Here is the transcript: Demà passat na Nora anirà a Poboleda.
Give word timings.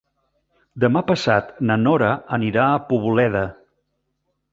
Demà 0.83 1.03
passat 1.09 1.51
na 1.71 1.77
Nora 1.81 2.09
anirà 2.39 2.65
a 2.71 2.81
Poboleda. 2.89 3.45